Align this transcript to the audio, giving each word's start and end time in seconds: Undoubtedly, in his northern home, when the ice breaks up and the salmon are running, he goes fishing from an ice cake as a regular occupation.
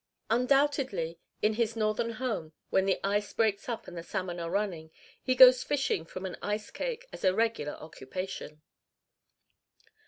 Undoubtedly, 0.31 1.19
in 1.43 1.53
his 1.53 1.75
northern 1.75 2.13
home, 2.13 2.53
when 2.71 2.85
the 2.85 2.99
ice 3.03 3.31
breaks 3.33 3.69
up 3.69 3.87
and 3.87 3.95
the 3.95 4.01
salmon 4.01 4.39
are 4.39 4.49
running, 4.49 4.89
he 5.21 5.35
goes 5.35 5.63
fishing 5.63 6.05
from 6.05 6.25
an 6.25 6.37
ice 6.41 6.71
cake 6.71 7.05
as 7.13 7.23
a 7.23 7.35
regular 7.35 7.73
occupation. 7.73 8.63